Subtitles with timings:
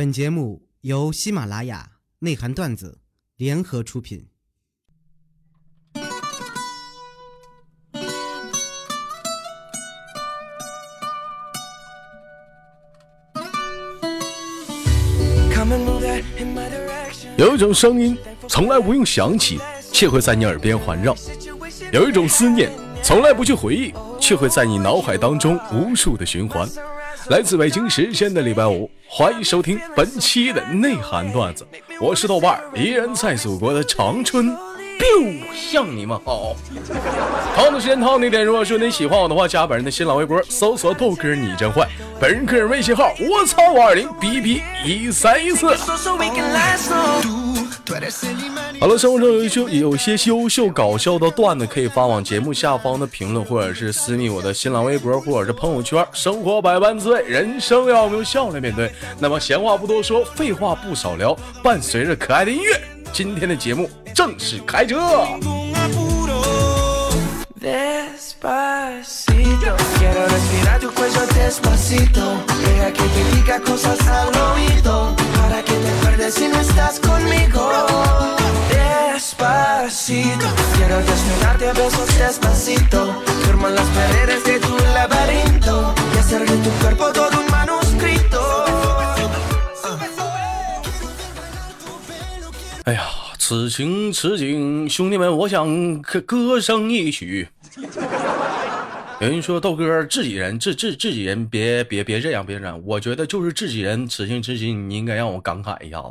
[0.00, 1.86] 本节目由喜马拉雅
[2.20, 3.00] 内涵段子
[3.36, 4.28] 联合出品。
[17.36, 18.16] 有一种声音，
[18.48, 19.60] 从来不用想起，
[19.92, 21.12] 却会在你耳边环绕；
[21.92, 22.72] 有一种思念，
[23.02, 26.66] 从来不去回忆，却会在你脑海当中无数的循环。
[27.28, 31.66] 来自北京时间的礼拜五，欢迎收听本期的内涵段子，
[32.00, 34.56] 我是豆瓣，依然在祖国的长春。
[35.00, 36.54] biu 向你们好。
[37.56, 41.88] 同的时间，同样的点，如果说你喜欢我的话，加本人的新浪微博，搜索豆哥你真坏。
[42.20, 45.74] 本人个人微信号：我操五二零 b b 一三一四。
[48.80, 56.06] 好了，生活中有一些有些优秀搞笑的段子，可以发往节目下方的评论，或者是私密我的新浪微博，或者是朋友圈。
[56.12, 58.90] 生活百般滋味，人生要用笑来面对。
[59.18, 62.80] 那么闲话不多说，废话不少聊，伴随着可爱的音乐，
[63.12, 64.98] 今天的节目正式开车。
[76.20, 77.70] pierdes si no estás conmigo.
[78.70, 83.22] Despacito, quiero desnudarte a besos despacito.
[83.44, 88.40] Firmo las paredes de tu laberinto y hacer de tu cuerpo todo un manuscrito.
[92.84, 93.02] Ay, 哎呀，
[93.38, 97.48] 此情此景，兄弟们，我想歌歌声一曲。
[99.20, 102.80] 有人说豆哥自己人，自自自己人，别别别这样，别这样。
[102.86, 106.06] 我觉得就是自己人，此情此景，你应该让我感慨一下子。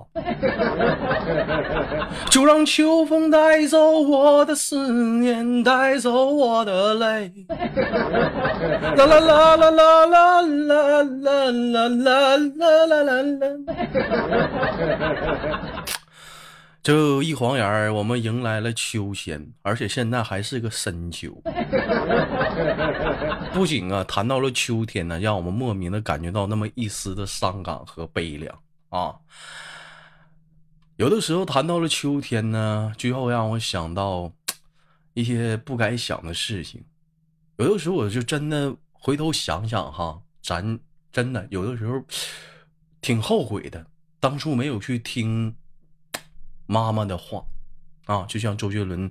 [2.29, 7.33] 就让秋风带走我的思念，带走我的泪。
[8.95, 12.37] 啦啦啦啦啦啦啦啦啦啦
[12.85, 13.47] 啦啦啦。
[16.81, 21.29] 就一晃眼儿，我们迎来了秋天，而且现在还是个深秋。
[23.51, 28.57] 不仅啊，谈到了秋天呢，让我们莫名的感觉到那么一丝的伤感和悲凉
[28.89, 29.13] 啊。
[30.95, 34.31] 有的时候谈到了秋天呢，就要让我想到
[35.13, 36.81] 一些不该想的事情。
[37.57, 40.79] 有的时候我就真的回头想想哈，咱
[41.11, 42.01] 真的有的时候
[43.01, 43.85] 挺后悔的，
[44.21, 45.53] 当初没有去听。
[46.71, 47.43] 妈妈的话，
[48.05, 49.09] 啊，就像周杰伦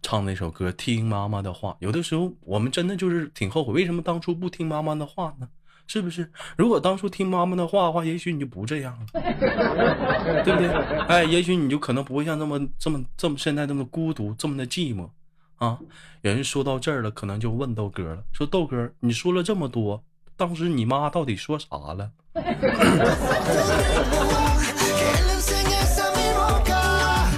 [0.00, 5.48] 唱那首歌《听妈妈的话》，有的时候我们真的就是挺后悔，为什么当初不听妈妈的话呢？
[5.88, 6.30] 是不是？
[6.56, 9.06] 如果当初听妈妈的话的话，也许你就不这样了，
[10.44, 10.68] 对不对？
[11.08, 15.10] 哎，也许你就可能不会像这么这么这么现在这么孤独，这么的寂寞
[15.56, 15.76] 啊。
[16.22, 20.04] 有人说到这儿了，可能就问豆哥了，说豆哥，你说了这么多，
[20.36, 22.12] 当时你妈到底说啥了？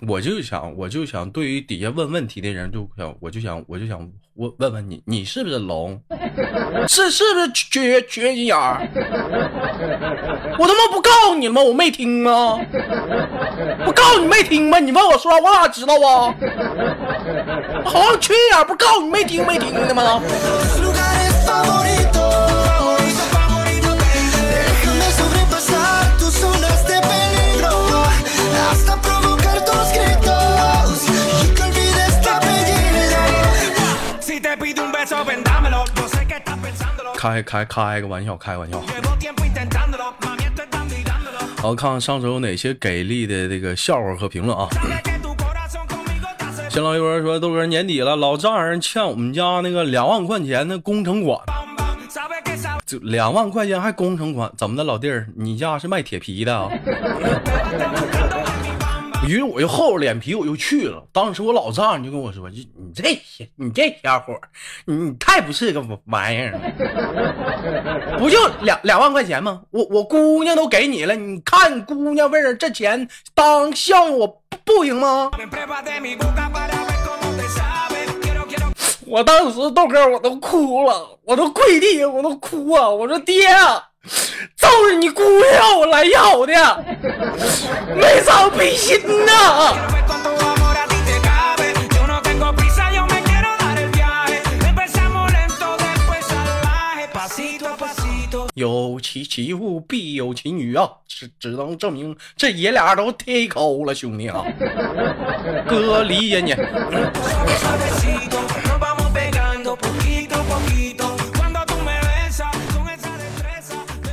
[0.08, 3.98] 我就想，我就想，对于底下问问题的人，就想，我就想，我就想
[4.34, 6.00] 问问问你，你是不是聋？
[6.88, 8.80] 是是不是缺缺心眼儿？
[10.58, 11.62] 我他妈不告诉你了吗？
[11.62, 12.58] 我没听吗？
[13.86, 14.80] 我告诉你没听吗？
[14.80, 16.34] 你问我说，我哪知道啊？
[17.84, 20.20] 好像缺眼，不告诉你没听没听的吗？
[37.22, 38.82] 开开开个玩笑，开玩笑。
[41.56, 44.68] 好，看看上周有哪些给力的这个笑话和评论啊。
[46.68, 51.38] 新老一波说，豆哥年底了，老丈人欠我们家那个两万块钱的工程款，
[52.84, 56.68] 就两万块钱还工程款，怎么的，老弟儿，你家是卖铁皮的啊？
[59.24, 61.06] 于是我就厚着脸皮，我就去了。
[61.12, 63.16] 当时我老丈人就跟我说：“你你这
[63.54, 64.34] 你这小伙，
[64.84, 69.62] 你太不是个玩意儿了，不就两两万块钱吗？
[69.70, 75.30] 我我姑娘都给你了，你看姑娘为了这钱当孝敬我不行吗？”
[79.06, 82.88] 我当时豆哥我都哭了，我都跪地我都哭啊！
[82.88, 83.46] 我说爹。
[84.56, 85.22] 就是你姑
[85.52, 86.84] 让我来要的，
[87.96, 89.76] 没长逼心呐！
[98.54, 104.44] 有其其父必有其女啊，只只能证明这爷俩都忒抠了，兄弟啊！
[105.66, 106.54] 哥理解你。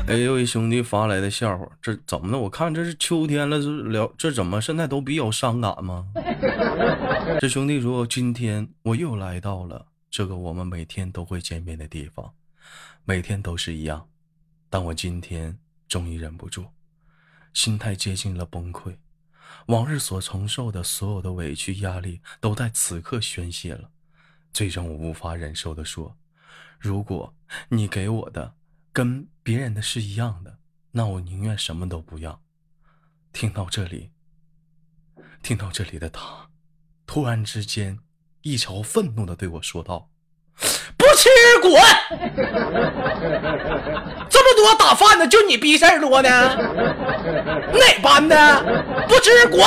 [0.10, 2.40] 哎，有一兄弟发来的笑话，这怎么了？
[2.40, 6.08] 我看这是秋天了，这聊这怎么现在都比较伤感吗？
[7.40, 12.34] 这兄弟说，今天我又来到了这个我们每天都会见面的地方，
[13.06, 14.08] 每天都是一样，
[14.68, 15.56] 但我今天
[15.88, 16.66] 终于忍不住，
[17.54, 18.96] 心态接近了崩溃，
[19.68, 23.92] 往日所承受的所有的委屈压力都在此刻宣泄了，
[24.52, 26.18] 最终我无法忍受的说，
[26.80, 27.32] 如果
[27.68, 28.56] 你给我的。
[28.92, 30.58] 跟别人的是一样的，
[30.92, 32.42] 那我宁愿什么都不要。
[33.32, 34.10] 听到这里，
[35.44, 36.50] 听到这里的他，
[37.06, 38.00] 突然之间，
[38.42, 40.10] 一朝愤怒的对我说道
[40.98, 41.30] ：“不吃
[41.62, 41.72] 滚！
[44.30, 46.30] 这么多打饭的，就你逼事儿多呢？
[46.30, 48.64] 哪班的？
[49.08, 49.62] 不吃滚！”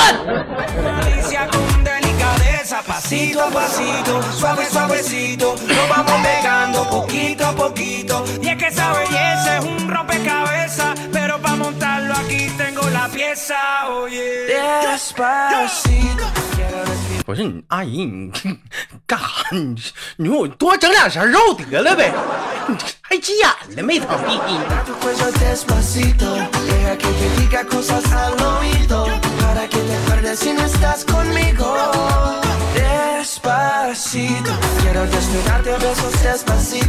[2.88, 8.24] pasito a pasito, suave suavecito, nos vamos pegando poquito a poquito.
[8.42, 13.88] Y es que esa belleza es un rompecabezas, pero para montarlo aquí tengo la pieza,
[13.88, 14.46] oye.
[14.82, 16.24] Despacito.
[17.24, 18.32] 不是你阿姨，你
[19.06, 19.26] 干啥？
[19.50, 19.76] 你
[20.16, 22.10] 你说我多整两勺肉得了呗，
[23.02, 24.00] 还急眼了没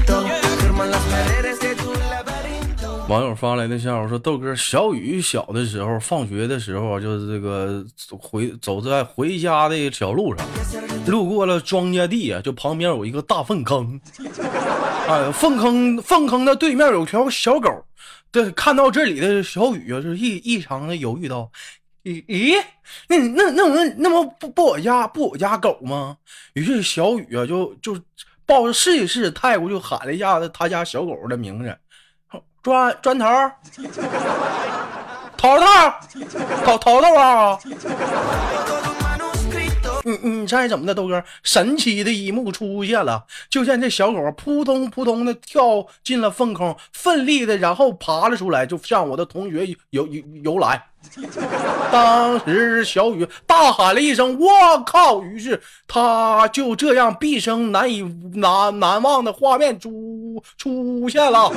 [0.06, 0.24] 疼？
[3.08, 7.84] 网友发来的笑话说：“豆哥，小雨小的时候，放学的时候，就是这个
[8.18, 10.46] 回走在回家的小路上，
[11.06, 14.00] 路过了庄稼地啊，就旁边有一个大粪坑，
[15.06, 17.70] 啊，粪坑粪坑的对面有条小狗，
[18.32, 21.50] 对，看到这里的小雨啊，就异异常的犹豫道。”
[22.04, 22.62] 咦咦，
[23.08, 26.16] 那那那那那不不我家不我家狗吗？
[26.52, 27.98] 于是小雨啊就就
[28.46, 31.78] 抱着试一试态度，就喊了一下子他家小狗的名字，
[32.62, 33.26] 砖砖头，
[35.36, 35.66] 头头，
[36.64, 37.58] 头头头啊！
[40.44, 41.24] 你猜怎么的，豆哥？
[41.42, 50.84] 神奇的一幕出现了，就见这小狗扑通扑通的跳进了粪坑，奋力的然后爬了出来，就向我的同学游游游来。
[51.90, 58.02] 当时小雨大喊了一声：“我靠！”于是他就这样毕生难以
[58.34, 61.50] 难难忘的画面出出现了。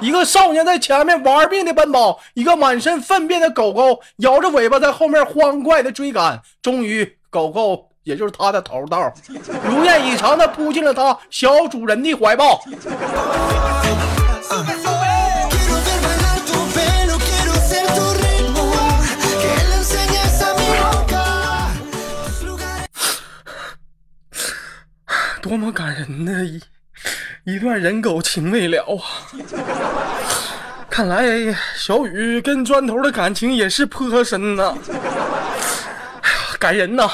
[0.00, 6.42] 一个少年在前面玩命的奔跑，一个满身粪便的狗狗摇着尾巴在后面欢快的追赶。
[6.60, 9.12] 终于，狗狗也就是他的头道，
[9.64, 12.60] 如愿以偿的扑进了他小主人的怀抱。
[25.40, 26.60] 多么感人的一
[27.44, 28.98] 一段人狗情未了啊！
[30.90, 31.24] 看来
[31.76, 34.74] 小雨跟砖头的感情也是颇深呐，
[36.60, 37.08] 感人呐！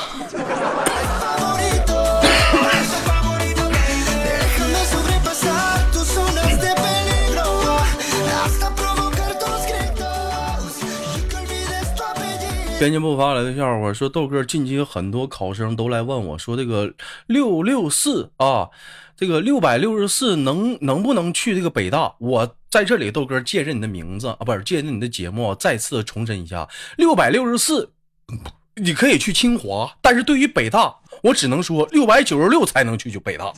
[12.79, 16.93] 编辑部发来的笑话说：“豆哥，近期很多考生都来问我说，这个
[17.29, 18.69] 六六四啊，
[19.17, 22.13] 这个六百六十四能能不能去这个北大？
[22.19, 27.93] 我在这里，豆哥借着你的名字啊，不是借着你的节目，再次重申一下，六百六十四，
[28.81, 33.53] 你可以去清华，但是对于北大，我只能说六百九十六才能去就北大。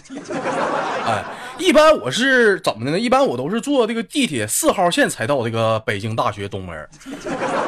[1.04, 1.25] 哎。”
[1.58, 2.98] 一般我是怎么的呢？
[3.00, 6.88] 一般我都是坐这个地铁四号线才到这个北京大学东门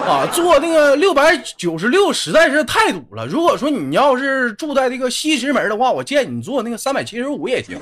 [0.06, 0.24] 啊。
[0.32, 3.26] 坐那个六百九十六实在是太堵了。
[3.26, 7.80] 如果说你要是住在这个西直门的话，我建议你坐那个三百七十五也行。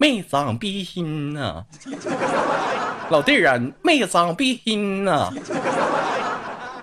[0.00, 1.64] 没长逼心呐，
[3.10, 5.28] 老弟儿啊，没长逼心呐。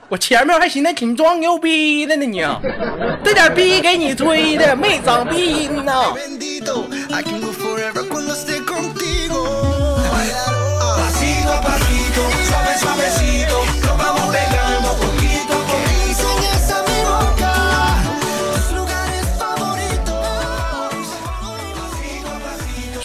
[0.10, 2.42] 我前面还寻思挺装牛逼的呢，你
[3.24, 6.14] 这点逼给你吹的没长逼心呐。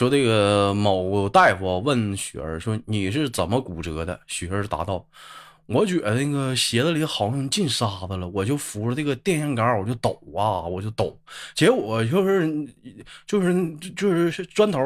[0.00, 5.04] 说这个某大夫问雪儿说：“你是怎么骨折的？”雪儿答道。
[5.72, 11.16] 我觉得那个鞋子里好像进沙子了，我就扶着这个电线杆，我就抖啊，我就抖。
[11.54, 12.66] 结果就是
[13.24, 14.80] 就是就是砖头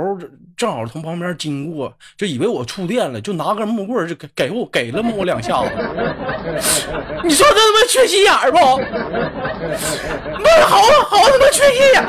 [0.56, 5.70] 正好从旁边经过，就以为我触电了，就拿根木棍就给给我给了我两下子。
[7.24, 8.58] 你说这他妈缺心眼不？
[10.42, 12.04] 那好好他妈缺心眼！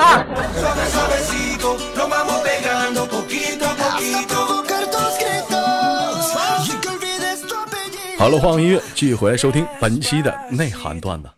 [8.18, 11.30] 好了，换音乐，继续回来收听本期的内涵段子。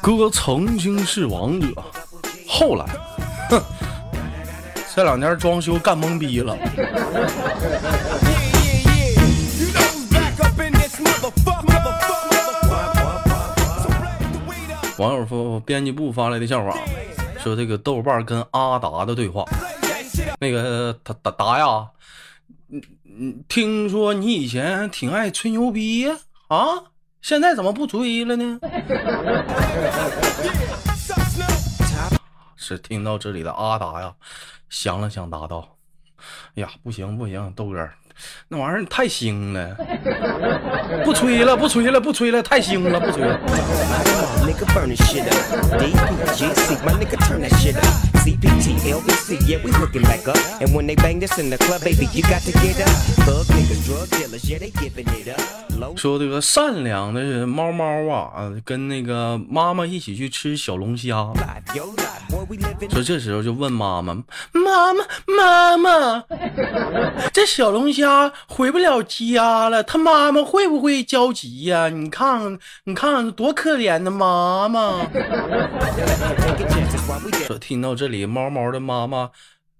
[0.00, 1.66] 哥曾经是王者，
[2.48, 2.86] 后来，
[3.50, 3.60] 哼，
[4.94, 6.56] 这两年装修干懵逼了。
[14.98, 16.74] 网友说，编辑部发来的笑话，
[17.38, 19.44] 说这个豆瓣跟阿达的对话。
[20.40, 21.86] 那个达达达呀，
[22.70, 26.16] 嗯嗯，听说你以前挺爱吹牛逼呀，
[26.48, 26.66] 啊，
[27.20, 28.58] 现在怎么不吹了呢？
[32.56, 34.14] 是听到这里的阿达呀，
[34.70, 35.75] 想了想答道
[36.56, 37.88] ：“哎呀，不行不行，豆哥。”
[38.48, 39.76] 那玩意儿太腥了，
[41.04, 43.38] 不吹了，不吹了，不吹了，太腥了，不吹了。
[55.96, 61.30] 说这个善良的猫猫啊，跟那个妈妈一起去吃小龙虾。
[62.90, 64.14] 说这时候就问妈妈
[64.52, 66.24] ：“妈妈，妈妈，
[67.32, 71.88] 这小龙虾。”回不了家了，他妈妈会不会焦急呀？
[71.88, 75.06] 你看，你看多可怜的妈妈。
[77.46, 79.30] 说听到这里，猫猫的妈妈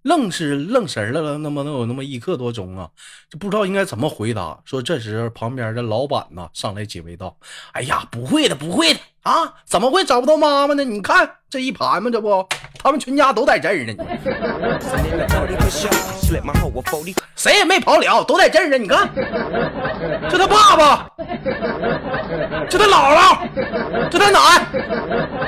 [0.03, 2.91] 愣是愣神了，那么能有那么一刻多钟啊，
[3.31, 4.61] 就不知道应该怎么回答。
[4.65, 7.39] 说这时旁边的老板呢上来解围道
[7.73, 10.85] ：“哎呀，不会的，不会的。”啊，怎么会找不到妈妈呢？
[10.85, 12.47] 你看这一盘嘛，这不，
[12.81, 13.93] 他们全家都在这儿呢。
[17.35, 18.79] 谁也没跑了，都在这儿呢。
[18.79, 19.11] 你看，
[20.31, 21.11] 这他爸爸，
[22.71, 24.65] 这他姥姥，这他奶，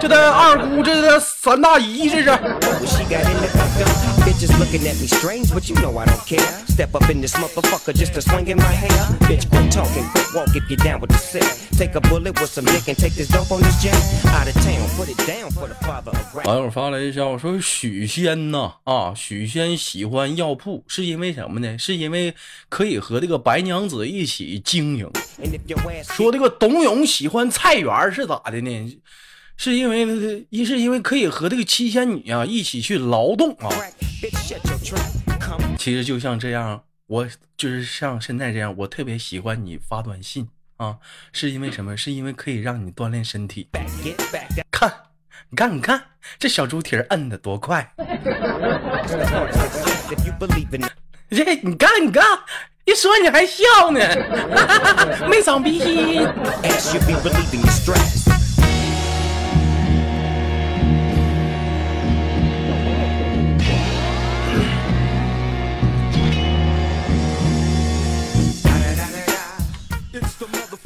[0.00, 2.36] 这他二姑，这他三大姨，这是。
[16.44, 21.76] 网友发来一条，我说许仙呐啊，许仙喜欢药铺是因为什么呢？
[21.78, 22.34] 是因为
[22.68, 25.10] 可以和这个白娘子一起经营。
[26.02, 29.00] 说这个董永喜欢菜园是咋的呢？
[29.56, 33.68] 是因为一是因为可以和这个七仙女啊一起去劳动啊。
[35.78, 40.48] 其实就像这样，我就是像现在这样，我特别喜欢你发短信。
[40.78, 40.96] 啊，
[41.32, 41.96] 是因为什么？
[41.96, 43.68] 是因为可以让你锻炼身体。
[44.70, 44.92] 看，
[45.50, 46.02] 你看，你看，
[46.38, 47.92] 这小猪蹄儿摁的多快！
[51.30, 52.24] 这，你看，你看，
[52.84, 54.00] 一说你还笑呢，
[55.28, 56.26] 没长鼻心。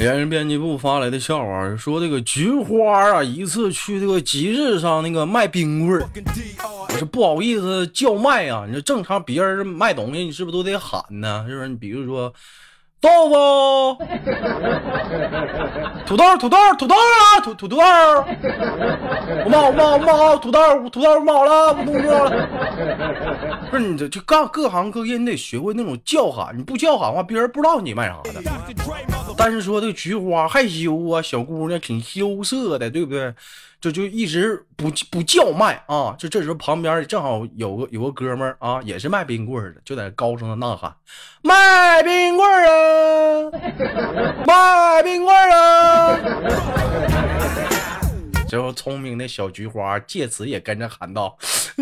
[0.03, 6.05] 别人编辑部发来的笑话说，这个菊花啊，一次去这个集市上那个卖冰棍儿，
[6.89, 8.65] 我是不好意思叫卖啊。
[8.67, 11.45] 你说正常别人卖东西，你是不是都得喊呢？
[11.47, 11.69] 是不是？
[11.69, 12.35] 你比如说。
[13.03, 13.99] 豆腐，
[16.07, 22.49] 土豆，土豆，土豆啊，土土豆，我冒我冒我冒土豆，土豆冒了，我动作了。
[23.73, 28.41] 不是你这就干各行各业，你得学会那种叫喊，你不叫喊的话，别人不知道你卖啥的。
[29.37, 33.35] 但是说这菊花害羞啊，小姑娘挺羞涩的，对不对？
[33.83, 36.15] 就就一直不不叫卖啊！
[36.17, 40.95] 就这时候旁边正好有个有个哥们儿啊，也是卖冰棍的，就在高声的呐喊
[41.43, 43.51] ：“卖冰棍儿啊，
[44.47, 46.17] 卖冰棍儿啊！”
[48.49, 51.37] 最 后聪明的小菊花借此也跟着喊道：“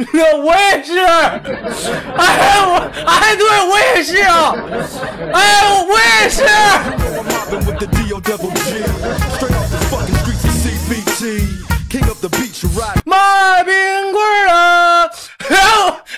[0.42, 4.56] 我也是，哎我哎对我也是啊，
[5.34, 6.42] 哎我也是。”
[13.04, 13.72] 卖冰
[14.12, 15.06] 棍儿啊！
[15.48, 15.60] 哎呦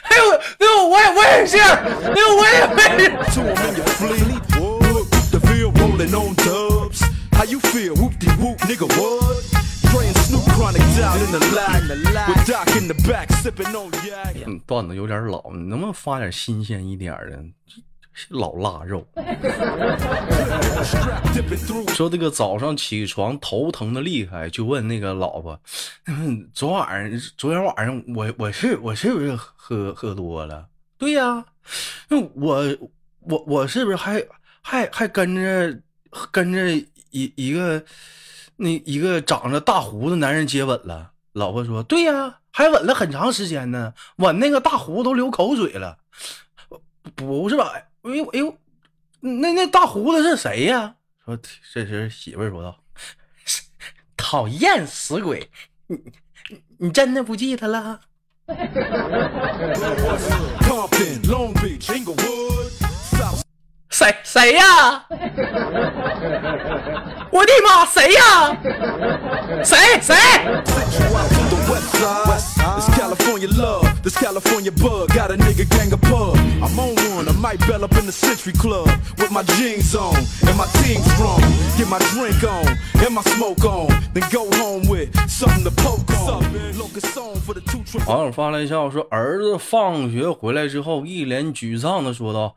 [0.02, 2.82] 哎呦哎呦，我也我也是，哎呦我也我。
[14.46, 17.38] 嗯，段子有点老，你能不能发点新鲜一点的？
[18.28, 19.06] 老腊肉。
[21.94, 25.58] 说这个早上起床头疼的厉害，就问那个老婆
[26.52, 30.66] ：“昨晚上，昨天晚上我我是我是不是喝喝多了
[30.98, 31.44] ？”“对呀。
[32.08, 32.76] ”“那我
[33.20, 34.24] 我我是不是还
[34.60, 35.80] 还还跟着
[36.30, 36.72] 跟着
[37.10, 37.84] 一一个
[38.56, 45.98] 那一个长着大胡子男人接吻了？”老婆说：“对呀，还吻了很长时间呢，吻那个大胡子都流口水了。
[47.14, 48.56] ”“不是吧？”哎呦哎呦，
[49.20, 50.94] 那那大胡子是谁呀？
[51.24, 51.38] 说
[51.72, 52.76] 这时媳妇儿说道
[54.16, 55.48] ：“讨厌死鬼，
[55.86, 55.96] 你
[56.78, 58.00] 你真的不记得了？”
[63.88, 65.06] 谁谁呀？
[67.30, 68.56] 我的妈，谁呀？
[69.62, 70.16] 谁谁？
[88.06, 92.54] 网友发了一下说，儿子放学回来之后，一脸沮丧的说道。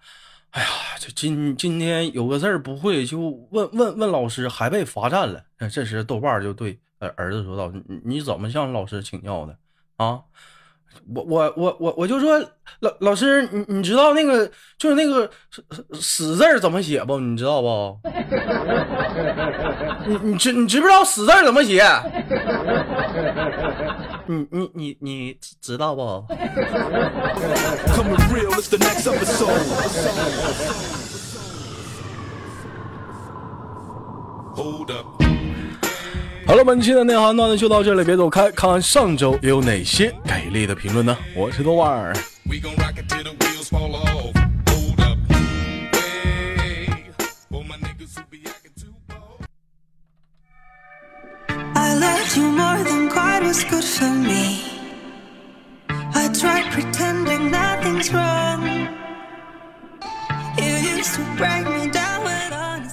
[0.52, 0.68] 哎呀，
[1.00, 5.44] 这今今天有个字儿不会，就问问问老师，还被罚站了。
[5.74, 7.72] 这时豆瓣就对儿子说道
[8.06, 9.58] ：“你怎么向老师请教的
[9.98, 10.20] 啊？”
[11.14, 12.40] 我我我我我就说
[12.80, 15.30] 老老师，你你知道那个就是那个
[15.94, 17.20] 死字怎么写不？
[17.20, 18.00] 你知道不？
[20.08, 21.84] 你你知你知不知道死字怎么写？
[24.28, 26.26] 你你你你知道不？
[36.48, 41.18] 好了，本期的内涵段子就到这里，别走开，看看上周又有哪些给力的评论呢？
[41.36, 42.14] 我是豆瓣儿。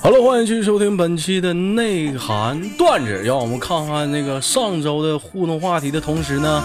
[0.03, 3.23] 好了，欢迎继续收听本期的内涵段子。
[3.23, 6.61] 让我们看看那个上周的互动话题的同时呢，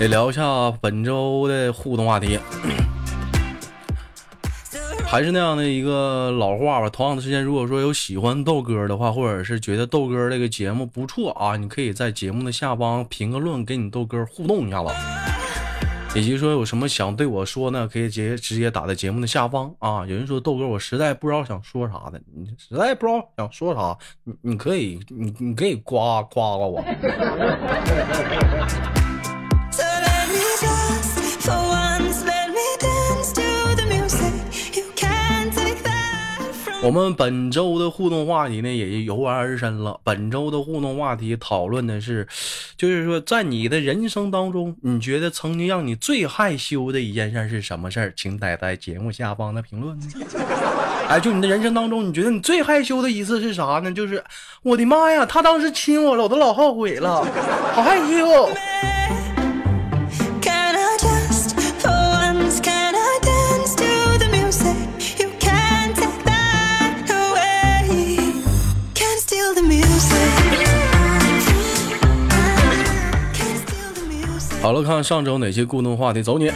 [0.00, 2.38] 也聊一下本周的互动话题。
[5.04, 6.88] 还是那样的一个老话吧。
[6.88, 14.88] 同样的时间，如果说有喜欢豆哥的话，或者是觉得豆哥这个节目不错啊，你可以在节目的下方评个论，给你豆哥互动一下子。
[16.14, 20.04] 以及说有什么想对我说呢，可以直接直接打在节目的下方啊。
[20.06, 26.84] 有人说豆哥，我实在不知道想说啥的，你实在不知道想说啥，你你可以你你可以夸夸夸我。
[36.82, 40.00] 我们本周的互动话题呢，也油然而生了。
[40.02, 42.26] 本周的互动话题讨论的是，
[42.76, 48.12] 就是说，在你的人生当中，你觉得曾经让你最害羞的一件事是什么事儿？
[48.16, 49.96] 请待在节目下方的评论。
[51.06, 53.92] 哎，就你的人生当中，你觉得你最害羞的一次是啥呢？
[53.92, 54.24] 就是
[54.64, 57.24] 我的妈呀，他当时亲我了，我都老后悔了，
[57.74, 58.50] 好害羞。
[74.62, 76.48] 好了，看看上周哪些互动话题，走你。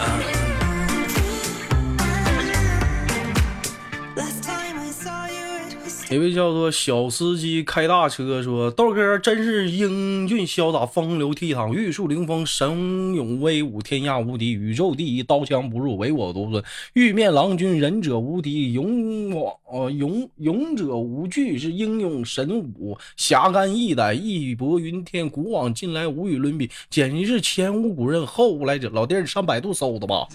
[6.08, 30.28] 一位叫做小司机开大车说：“豆哥真是英俊潇洒、风流倜傥、玉树临风、神勇威武、天下无敌、宇宙第一、刀枪不入、唯我独尊、玉面郎君、忍者无敌、勇往呃勇勇者无惧，是英勇神武、侠肝义胆、义薄云天、古往今来无与伦比，简直是前无古人后无来者。”老弟，上百度搜的吧。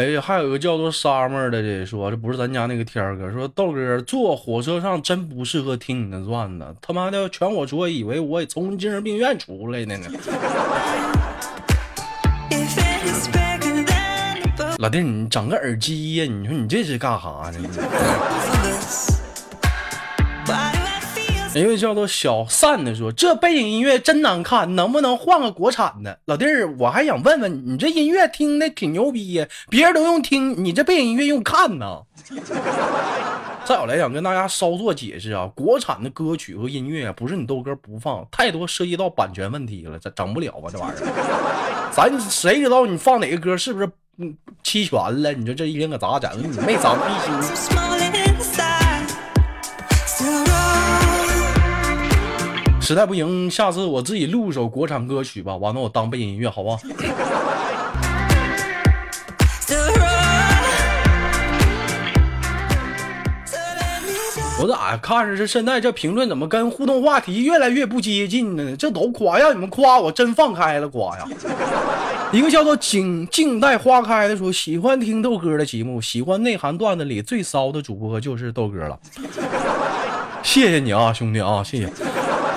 [0.00, 10.08] 哎，还有个叫做 summer 的这说，这不是咱家那个天哥，说豆哥坐火车上真不适合听你的段子，他妈的全我说以为我从精神病院出来的呢。
[14.78, 16.24] 老弟，你整个耳机呀？
[16.24, 17.58] 你说你这是干啥呢？
[21.58, 32.02] 一位叫做小善的说：“这背景音乐真难看，能不能换个国产的？”老弟儿，我还想问问你，这音乐听的挺牛逼呀，别人都用听，你这背景音乐用看呢？
[33.66, 41.90] 再有来讲，跟大家稍作解释啊，国产的歌曲和音乐啊不是你豆哥不放，太多涉及到版权问题了，这整不了啊，这玩意儿。
[41.92, 44.32] 咱谁知道你放哪个歌是不是嗯
[44.62, 45.32] 期权了？
[45.32, 46.30] 你说这一天可咋整？
[46.40, 47.99] 你没长闭心。
[52.90, 56.80] 实在不行，下次我自己录一首国产歌曲吧，完了我当背景音乐，好不好？
[64.60, 68.76] 我咋看着这现在这评论怎么跟互动话题越来越不接近呢？
[68.76, 71.24] 这都夸，让你们夸我真放开了夸呀！
[72.32, 78.98] 一个叫做静静待花开的说，喜欢听豆哥的节目，喜欢内涵段子里最骚的主播就是豆哥了。
[80.42, 81.88] 谢谢你啊，兄弟啊，谢谢。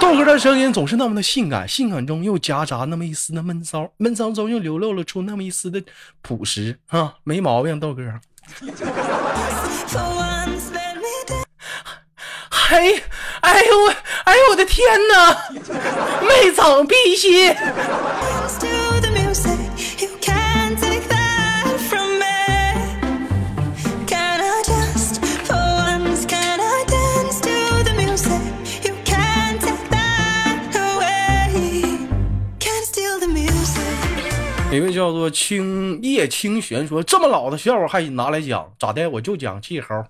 [0.03, 5.81] 豆哥的声音总是那么的性感，性感中又夹杂那么一丝的闷骚，闷骚中又流露了出那么一丝的
[6.21, 8.03] 朴实啊，没毛病，豆哥。
[12.49, 13.01] 嘿，
[13.39, 15.37] 哎呦我，哎呦我的天哪，
[16.19, 17.47] 没长必须。
[34.75, 39.07] 一位叫做青叶清玄说：“这么老的笑话还拿来讲，咋的？
[39.07, 40.03] 我就讲气猴。”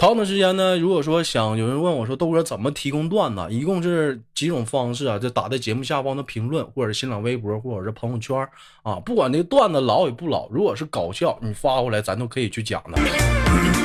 [0.00, 0.78] 长的时间呢？
[0.78, 5.18] 如果说想有人问我说豆哥怎么提供段子，一共是几种方式啊？
[5.18, 8.48] 就打在节目下方的评论，或者新浪微博，或者是朋友圈
[8.84, 8.94] 啊。
[9.04, 13.77] 不管那个段子老与不老，如果是搞笑，你发过来咱都可以去讲的。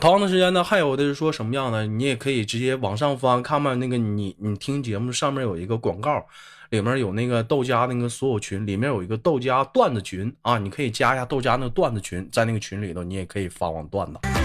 [0.00, 1.84] 同样的时间呢，还有的是说什么样的？
[1.84, 6.24] 你也可以直接往上翻，看看那个你你听节目上面有一个广告，
[6.70, 14.37] 里面有那个豆家那个所有群，里面有一个豆家段子群啊，你可以加一下豆家那个段子群，在那个群里头，你也可以发往段子。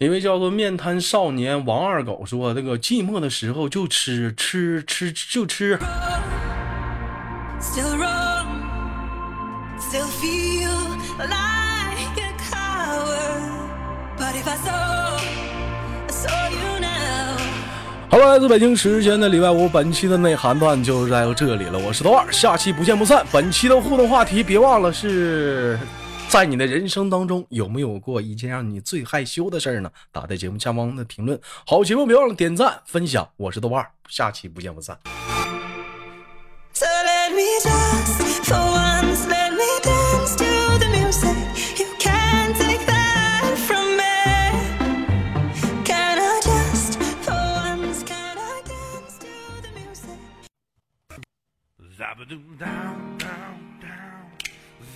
[0.00, 5.76] 一位叫做面瘫少年王二狗说：“这个寂寞的时候就吃吃吃就吃。”
[7.58, 8.46] so wrong。
[9.80, 10.70] so feel
[11.18, 13.40] like a power。
[14.16, 14.70] but if i so。
[18.10, 21.76] hello 自，来自北京时间的礼拜五，本期的内涵段就在这里了。
[21.76, 23.26] 我是豆二，下期不见不散。
[23.32, 25.76] 本期的互动话题，别忘了是。
[26.28, 29.90] 在你的人生当中，有没有过一件让你最害羞的事儿呢？
[30.12, 31.40] 打在节目下方的评论。
[31.66, 33.28] 好节目，别忘了点赞分享。
[33.36, 34.96] 我是豆瓣，下期不见不散。